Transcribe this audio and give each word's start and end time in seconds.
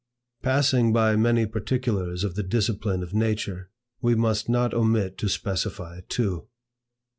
Passing 0.41 0.91
by 0.91 1.15
many 1.15 1.45
particulars 1.45 2.23
of 2.23 2.33
the 2.33 2.41
discipline 2.41 3.03
of 3.03 3.13
nature, 3.13 3.69
we 4.01 4.15
must 4.15 4.49
not 4.49 4.73
omit 4.73 5.15
to 5.19 5.29
specify 5.29 6.01
two. 6.09 6.47